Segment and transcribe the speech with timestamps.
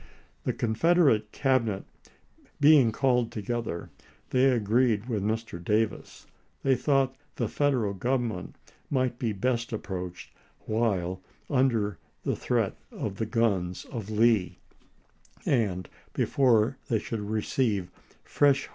[0.45, 1.83] The Confederate Cabinet
[2.59, 3.91] be ing called together,
[4.31, 5.63] they agreed with Mr.
[5.63, 6.25] Davis;
[6.63, 8.55] they thought the Federal Government
[8.89, 14.57] might be best approached while under the threat of the guns of Lee,
[15.45, 18.69] and before they should receive fresh hope 372 ABRAHAM LINCOLN Ch.